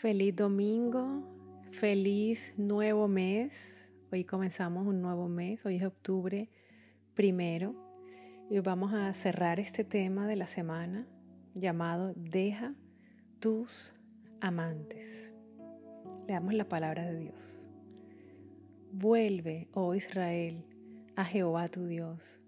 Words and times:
Feliz 0.00 0.36
domingo, 0.36 1.24
feliz 1.72 2.54
nuevo 2.56 3.08
mes. 3.08 3.90
Hoy 4.12 4.22
comenzamos 4.22 4.86
un 4.86 5.02
nuevo 5.02 5.28
mes, 5.28 5.66
hoy 5.66 5.74
es 5.74 5.82
octubre 5.82 6.48
primero 7.14 7.74
y 8.48 8.60
vamos 8.60 8.94
a 8.94 9.12
cerrar 9.12 9.58
este 9.58 9.82
tema 9.82 10.28
de 10.28 10.36
la 10.36 10.46
semana 10.46 11.08
llamado 11.52 12.14
Deja 12.14 12.76
tus 13.40 13.92
amantes. 14.40 15.34
Leamos 16.28 16.54
la 16.54 16.68
palabra 16.68 17.04
de 17.04 17.18
Dios. 17.18 17.68
Vuelve, 18.92 19.66
oh 19.72 19.96
Israel, 19.96 20.64
a 21.16 21.24
Jehová 21.24 21.66
tu 21.70 21.86
Dios, 21.86 22.40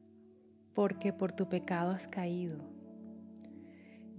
porque 0.73 1.13
por 1.13 1.33
tu 1.33 1.49
pecado 1.49 1.91
has 1.91 2.07
caído 2.07 2.80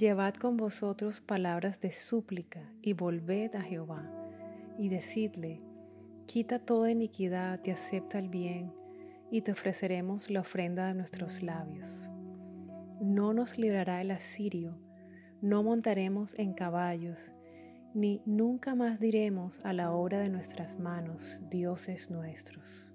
Llevad 0.01 0.33
con 0.33 0.57
vosotros 0.57 1.21
palabras 1.21 1.79
de 1.79 1.91
súplica 1.91 2.73
y 2.81 2.93
volved 2.93 3.53
a 3.53 3.61
Jehová 3.61 4.11
y 4.79 4.89
decidle, 4.89 5.61
quita 6.25 6.57
toda 6.57 6.89
iniquidad 6.89 7.59
y 7.63 7.69
acepta 7.69 8.17
el 8.17 8.27
bien 8.27 8.73
y 9.29 9.41
te 9.41 9.51
ofreceremos 9.51 10.31
la 10.31 10.39
ofrenda 10.39 10.87
de 10.87 10.95
nuestros 10.95 11.43
labios. 11.43 12.09
No 12.99 13.35
nos 13.35 13.59
librará 13.59 14.01
el 14.01 14.09
asirio, 14.09 14.75
no 15.39 15.61
montaremos 15.61 16.33
en 16.39 16.55
caballos, 16.55 17.31
ni 17.93 18.23
nunca 18.25 18.73
más 18.73 18.99
diremos 18.99 19.59
a 19.63 19.71
la 19.71 19.91
obra 19.91 20.17
de 20.17 20.29
nuestras 20.29 20.79
manos, 20.79 21.41
dioses 21.51 22.09
nuestros. 22.09 22.91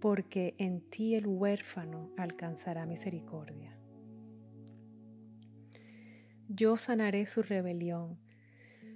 Porque 0.00 0.54
en 0.58 0.88
ti 0.88 1.16
el 1.16 1.26
huérfano 1.26 2.12
alcanzará 2.16 2.86
misericordia 2.86 3.76
yo 6.54 6.76
sanaré 6.76 7.26
su 7.26 7.42
rebelión, 7.42 8.16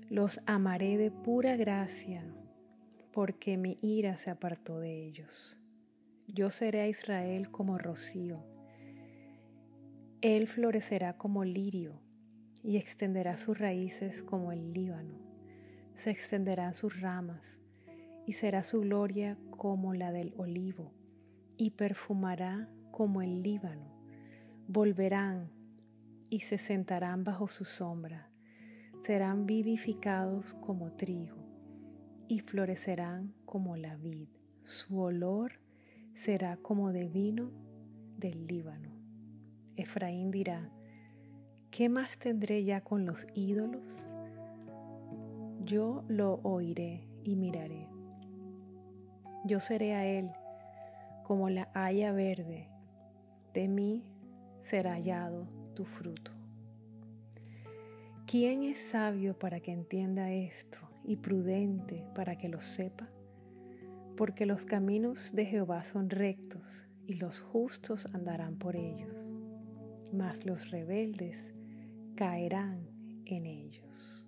los 0.09 0.39
amaré 0.47 0.97
de 0.97 1.11
pura 1.11 1.57
gracia, 1.57 2.25
porque 3.13 3.57
mi 3.57 3.79
ira 3.83 4.17
se 4.17 4.31
apartó 4.31 4.79
de 4.79 5.05
ellos. 5.05 5.59
Yo 6.29 6.51
seré 6.51 6.83
a 6.83 6.89
Israel 6.89 7.51
como 7.51 7.77
rocío, 7.77 8.47
él 10.21 10.47
florecerá 10.47 11.17
como 11.17 11.45
lirio 11.45 12.01
y 12.63 12.77
extenderá 12.77 13.37
sus 13.37 13.59
raíces 13.59 14.23
como 14.23 14.53
el 14.53 14.73
Líbano, 14.73 15.19
se 15.97 16.11
extenderán 16.11 16.77
sus 16.77 17.01
ramas 17.01 17.59
y 18.25 18.35
será 18.35 18.63
su 18.63 18.83
gloria 18.83 19.37
como 19.51 19.95
la 19.95 20.13
del 20.13 20.33
olivo 20.37 20.93
y 21.57 21.71
perfumará 21.71 22.69
como 22.93 23.21
el 23.21 23.43
Líbano. 23.43 23.99
Volverán 24.69 25.58
y 26.31 26.41
se 26.41 26.59
sentarán 26.59 27.25
bajo 27.25 27.49
su 27.49 27.65
sombra, 27.65 28.31
serán 29.03 29.47
vivificados 29.47 30.55
como 30.55 30.93
trigo 30.93 31.37
y 32.29 32.41
florecerán 32.41 33.35
como 33.45 33.77
la 33.77 33.97
vid. 33.97 34.29
Su 34.65 35.01
olor 35.01 35.53
será 36.15 36.57
como 36.59 36.93
de 36.93 37.09
vino 37.09 37.51
del 38.17 38.47
Líbano. 38.47 38.91
Efraín 39.77 40.31
dirá, 40.31 40.71
¿qué 41.71 41.89
más 41.89 42.19
tendré 42.19 42.65
ya 42.65 42.83
con 42.83 43.07
los 43.07 43.27
ídolos? 43.35 44.11
Yo 45.65 46.05
lo 46.09 46.41
oiré 46.43 47.09
y 47.25 47.37
miraré. 47.37 47.89
Yo 49.45 49.61
seré 49.61 49.95
a 49.95 50.05
él 50.05 50.31
como 51.25 51.49
la 51.49 51.71
haya 51.75 52.13
verde, 52.13 52.69
de 53.55 53.69
mí 53.69 54.05
será 54.63 54.95
hallado 54.95 55.58
tu 55.79 55.85
fruto. 55.85 56.33
¿Quién 58.27 58.65
es 58.65 58.81
sabio 58.81 59.39
para 59.39 59.61
que 59.61 59.71
entienda 59.71 60.33
esto 60.33 60.81
y 61.05 61.15
prudente 61.19 62.05
para 62.17 62.37
que 62.37 62.49
lo 62.49 62.61
sepa? 62.61 63.09
Porque 64.17 64.45
los 64.45 64.65
caminos 64.65 65.31
de 65.37 65.47
Jehová 65.47 65.85
son 65.85 66.11
rectos 66.11 66.89
y 67.07 67.15
los 67.15 67.41
justos 67.41 68.07
andarán 68.13 68.59
por 68.59 68.75
ellos, 68.75 69.37
mas 70.13 70.45
los 70.45 70.73
rebeldes 70.73 71.53
caerán 72.17 72.89
en 73.25 73.47
ellos. 73.47 74.27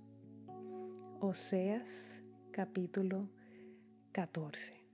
Oseas 1.19 2.22
capítulo 2.52 3.28
14. 4.12 4.84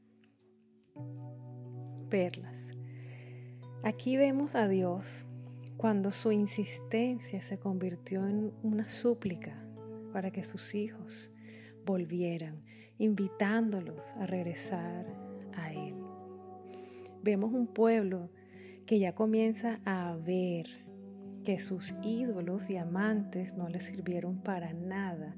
Perlas. 2.09 2.71
Aquí 3.83 4.17
vemos 4.17 4.55
a 4.55 4.69
Dios 4.69 5.27
cuando 5.77 6.11
su 6.11 6.33
insistencia 6.33 7.41
se 7.41 7.59
convirtió 7.59 8.27
en 8.27 8.53
una 8.63 8.89
súplica 8.89 9.63
para 10.13 10.31
que 10.31 10.43
sus 10.43 10.75
hijos 10.75 11.31
volvieran, 11.85 12.63
invitándolos 12.99 14.15
a 14.17 14.27
regresar 14.27 15.07
a 15.55 15.73
Él. 15.73 15.95
Vemos 17.23 17.53
un 17.53 17.67
pueblo 17.67 18.31
que 18.87 18.99
ya 18.99 19.15
comienza 19.15 19.81
a 19.85 20.17
ver 20.17 20.67
que 21.45 21.59
sus 21.59 21.95
ídolos 22.03 22.71
y 22.71 22.77
amantes 22.77 23.55
no 23.55 23.69
les 23.69 23.85
sirvieron 23.85 24.41
para 24.43 24.73
nada 24.73 25.37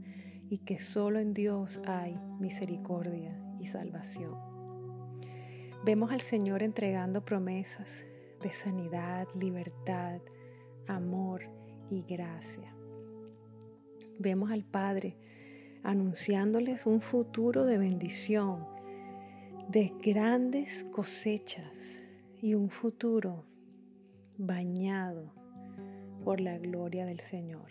y 0.49 0.59
que 0.59 0.78
solo 0.78 1.19
en 1.19 1.34
Dios 1.34 1.81
hay 1.84 2.19
misericordia 2.38 3.38
y 3.60 3.66
salvación. 3.66 4.34
Vemos 5.84 6.12
al 6.12 6.20
Señor 6.20 6.62
entregando 6.62 7.25
promesas 7.25 8.05
de 8.43 8.53
sanidad, 8.53 9.28
libertad, 9.34 10.21
amor 10.87 11.43
y 11.91 12.03
gracia. 12.03 12.75
Vemos 14.19 14.50
al 14.50 14.65
Padre 14.65 15.16
anunciándoles 15.82 16.87
un 16.87 17.00
futuro 17.00 17.65
de 17.65 17.78
bendición, 17.78 18.66
de 19.69 19.93
grandes 20.03 20.84
cosechas 20.91 22.00
y 22.41 22.54
un 22.54 22.71
futuro 22.71 23.44
bañado 24.37 25.32
por 26.25 26.41
la 26.41 26.59
gloria 26.59 27.05
del 27.06 27.20
Señor. 27.20 27.70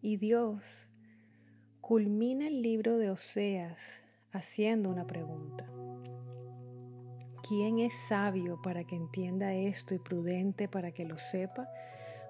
Y 0.00 0.16
Dios 0.16 0.90
culmina 1.80 2.48
el 2.48 2.62
libro 2.62 2.98
de 2.98 3.10
Oseas 3.10 4.04
haciendo 4.32 4.90
una 4.90 5.06
pregunta. 5.06 5.71
¿Quién 7.54 7.80
es 7.80 7.92
sabio 7.92 8.62
para 8.62 8.84
que 8.84 8.96
entienda 8.96 9.52
esto 9.52 9.94
y 9.94 9.98
prudente 9.98 10.68
para 10.68 10.92
que 10.92 11.04
lo 11.04 11.18
sepa? 11.18 11.68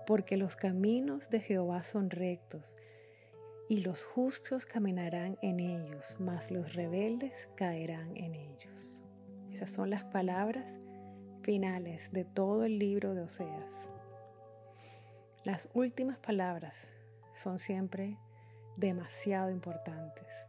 Porque 0.04 0.36
los 0.36 0.56
caminos 0.56 1.30
de 1.30 1.38
Jehová 1.38 1.84
son 1.84 2.10
rectos 2.10 2.74
y 3.68 3.82
los 3.82 4.02
justos 4.02 4.66
caminarán 4.66 5.38
en 5.40 5.60
ellos, 5.60 6.16
mas 6.18 6.50
los 6.50 6.74
rebeldes 6.74 7.48
caerán 7.54 8.16
en 8.16 8.34
ellos. 8.34 9.00
Esas 9.52 9.70
son 9.70 9.90
las 9.90 10.02
palabras 10.02 10.80
finales 11.42 12.10
de 12.10 12.24
todo 12.24 12.64
el 12.64 12.80
libro 12.80 13.14
de 13.14 13.22
Oseas. 13.22 13.90
Las 15.44 15.68
últimas 15.72 16.18
palabras 16.18 16.92
son 17.32 17.60
siempre 17.60 18.18
demasiado 18.76 19.52
importantes. 19.52 20.48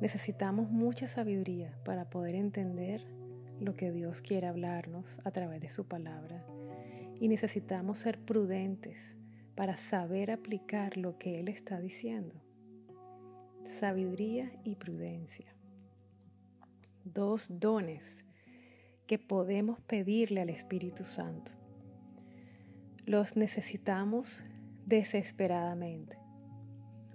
Necesitamos 0.00 0.70
mucha 0.70 1.06
sabiduría 1.06 1.78
para 1.84 2.08
poder 2.08 2.34
entender 2.34 3.04
lo 3.62 3.74
que 3.74 3.92
Dios 3.92 4.20
quiere 4.20 4.46
hablarnos 4.46 5.20
a 5.24 5.30
través 5.30 5.60
de 5.60 5.68
su 5.68 5.86
palabra 5.86 6.44
y 7.20 7.28
necesitamos 7.28 7.98
ser 7.98 8.18
prudentes 8.18 9.16
para 9.54 9.76
saber 9.76 10.30
aplicar 10.30 10.96
lo 10.96 11.18
que 11.18 11.38
Él 11.38 11.48
está 11.48 11.80
diciendo. 11.80 12.34
Sabiduría 13.64 14.50
y 14.64 14.74
prudencia. 14.74 15.54
Dos 17.04 17.46
dones 17.48 18.24
que 19.06 19.18
podemos 19.18 19.80
pedirle 19.80 20.40
al 20.40 20.50
Espíritu 20.50 21.04
Santo. 21.04 21.52
Los 23.04 23.36
necesitamos 23.36 24.42
desesperadamente. 24.86 26.18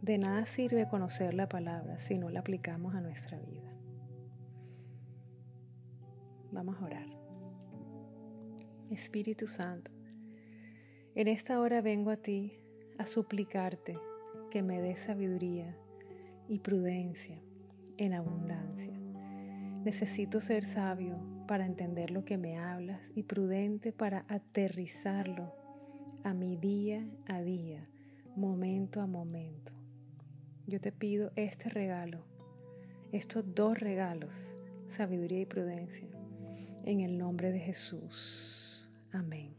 De 0.02 0.18
nada 0.18 0.46
sirve 0.46 0.88
conocer 0.88 1.34
la 1.34 1.50
palabra 1.50 1.98
si 1.98 2.18
no 2.18 2.30
la 2.30 2.42
aplicamos 2.42 2.96
a 2.96 3.02
nuestra 3.02 3.40
vida. 3.40 3.67
Vamos 6.58 6.82
a 6.82 6.86
orar. 6.86 7.06
Espíritu 8.90 9.46
Santo, 9.46 9.92
en 11.14 11.28
esta 11.28 11.60
hora 11.60 11.82
vengo 11.82 12.10
a 12.10 12.18
ti 12.18 12.60
a 12.98 13.06
suplicarte 13.06 13.96
que 14.50 14.64
me 14.64 14.82
des 14.82 15.02
sabiduría 15.02 15.78
y 16.48 16.58
prudencia 16.58 17.40
en 17.98 18.14
abundancia. 18.16 19.00
Necesito 19.84 20.40
ser 20.40 20.66
sabio 20.66 21.20
para 21.48 21.68
entender 21.68 22.10
lo 22.10 22.26
que 22.26 22.40
me 22.40 22.58
hablas 22.58 23.12
y 23.14 23.22
prudente 23.22 23.94
para 23.94 24.26
aterrizarlo 24.28 25.54
a 26.24 26.34
mi 26.34 26.58
día 26.58 27.08
a 27.28 27.40
día, 27.40 27.88
momento 28.36 29.02
a 29.02 29.06
momento. 29.06 29.74
Yo 30.66 30.82
te 30.82 30.92
pido 30.92 31.32
este 31.36 31.70
regalo, 31.70 32.26
estos 33.12 33.46
dos 33.54 33.80
regalos, 33.80 34.58
sabiduría 34.88 35.42
y 35.42 35.46
prudencia, 35.46 36.17
en 36.88 37.02
el 37.02 37.18
nombre 37.18 37.52
de 37.52 37.60
Jesús. 37.60 38.90
Amén. 39.12 39.54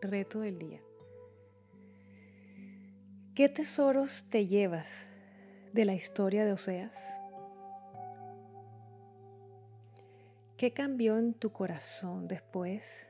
Reto 0.00 0.38
del 0.38 0.56
día. 0.56 0.80
¿Qué 3.34 3.48
tesoros 3.48 4.28
te 4.30 4.46
llevas 4.46 5.08
de 5.72 5.84
la 5.84 5.94
historia 5.94 6.44
de 6.44 6.52
Oseas? 6.52 7.18
¿Qué 10.56 10.72
cambió 10.72 11.18
en 11.18 11.34
tu 11.34 11.50
corazón 11.50 12.28
después 12.28 13.08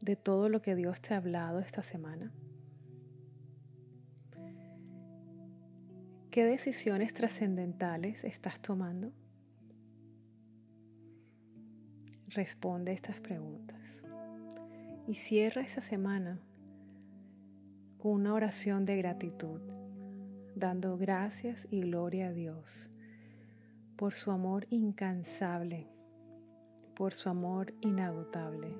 de 0.00 0.14
todo 0.14 0.48
lo 0.48 0.62
que 0.62 0.76
Dios 0.76 1.00
te 1.00 1.14
ha 1.14 1.16
hablado 1.16 1.58
esta 1.58 1.82
semana? 1.82 2.32
¿Qué 6.30 6.44
decisiones 6.44 7.12
trascendentales 7.12 8.22
estás 8.22 8.60
tomando? 8.60 9.12
Responde 12.34 12.92
estas 12.92 13.20
preguntas 13.20 13.78
y 15.06 15.14
cierra 15.16 15.60
esta 15.60 15.82
semana 15.82 16.40
con 17.98 18.12
una 18.12 18.32
oración 18.32 18.86
de 18.86 18.96
gratitud, 18.96 19.60
dando 20.54 20.96
gracias 20.96 21.68
y 21.70 21.82
gloria 21.82 22.28
a 22.28 22.32
Dios 22.32 22.88
por 23.96 24.14
su 24.14 24.30
amor 24.30 24.66
incansable, 24.70 25.88
por 26.94 27.12
su 27.12 27.28
amor 27.28 27.74
inagotable, 27.82 28.74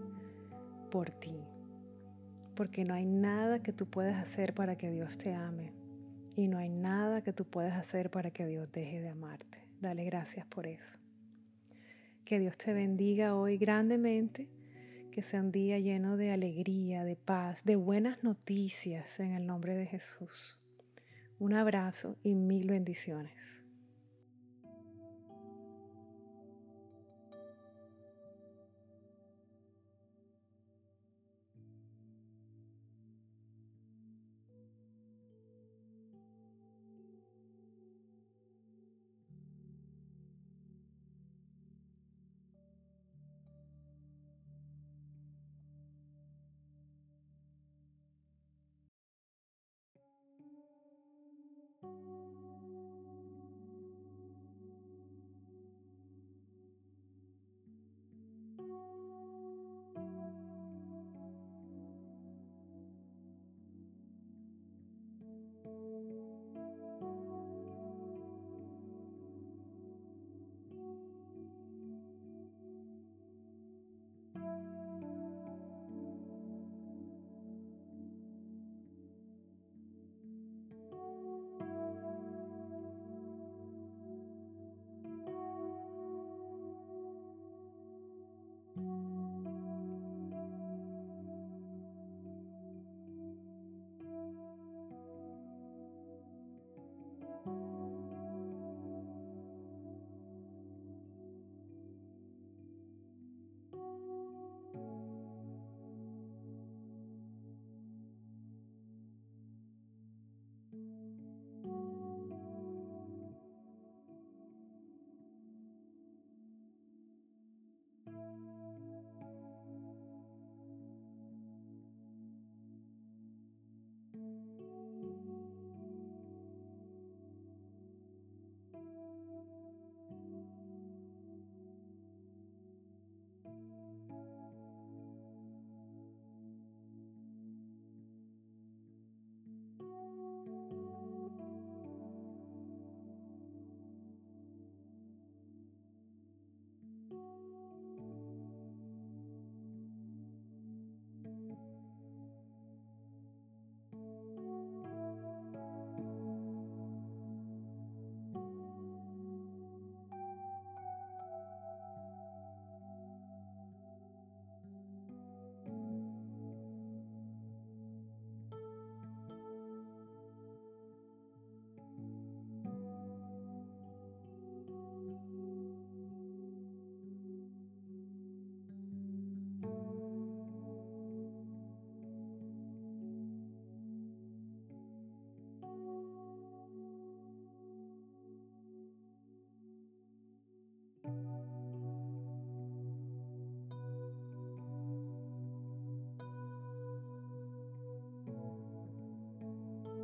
por 0.90 1.12
ti, 1.12 1.36
porque 2.56 2.86
no 2.86 2.94
hay 2.94 3.04
nada 3.04 3.62
que 3.62 3.74
tú 3.74 3.84
puedas 3.84 4.16
hacer 4.16 4.54
para 4.54 4.76
que 4.76 4.90
Dios 4.90 5.18
te 5.18 5.34
ame 5.34 5.74
y 6.36 6.48
no 6.48 6.56
hay 6.56 6.70
nada 6.70 7.22
que 7.22 7.34
tú 7.34 7.44
puedas 7.44 7.76
hacer 7.76 8.10
para 8.10 8.30
que 8.30 8.46
Dios 8.46 8.72
deje 8.72 9.02
de 9.02 9.10
amarte. 9.10 9.68
Dale 9.78 10.04
gracias 10.04 10.46
por 10.46 10.66
eso. 10.66 11.01
Que 12.24 12.38
Dios 12.38 12.56
te 12.56 12.72
bendiga 12.72 13.34
hoy 13.34 13.58
grandemente, 13.58 14.48
que 15.10 15.22
sea 15.22 15.40
un 15.40 15.50
día 15.50 15.78
lleno 15.80 16.16
de 16.16 16.30
alegría, 16.30 17.04
de 17.04 17.16
paz, 17.16 17.64
de 17.64 17.76
buenas 17.76 18.22
noticias 18.22 19.18
en 19.18 19.32
el 19.32 19.46
nombre 19.46 19.74
de 19.74 19.86
Jesús. 19.86 20.60
Un 21.38 21.54
abrazo 21.54 22.16
y 22.22 22.34
mil 22.34 22.68
bendiciones. 22.68 23.61